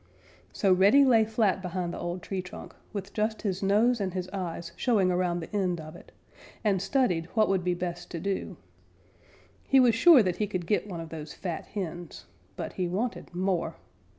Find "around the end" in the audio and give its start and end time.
5.11-5.79